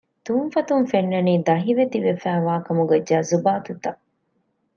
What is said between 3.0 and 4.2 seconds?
ޖަޒުބާތުތައް